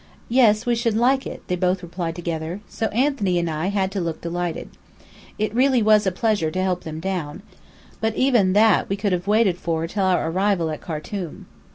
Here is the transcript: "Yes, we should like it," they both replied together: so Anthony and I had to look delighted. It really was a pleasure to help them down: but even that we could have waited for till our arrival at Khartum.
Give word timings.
"Yes, 0.29 0.65
we 0.65 0.73
should 0.73 0.95
like 0.97 1.27
it," 1.27 1.43
they 1.47 1.55
both 1.55 1.83
replied 1.83 2.15
together: 2.15 2.61
so 2.67 2.87
Anthony 2.87 3.37
and 3.37 3.47
I 3.47 3.67
had 3.67 3.91
to 3.91 4.01
look 4.01 4.19
delighted. 4.19 4.69
It 5.37 5.53
really 5.53 5.83
was 5.83 6.07
a 6.07 6.11
pleasure 6.11 6.49
to 6.49 6.63
help 6.63 6.83
them 6.85 6.99
down: 6.99 7.43
but 7.99 8.15
even 8.15 8.53
that 8.53 8.89
we 8.89 8.95
could 8.97 9.11
have 9.11 9.27
waited 9.27 9.59
for 9.59 9.85
till 9.85 10.05
our 10.05 10.31
arrival 10.31 10.71
at 10.71 10.81
Khartum. 10.81 11.45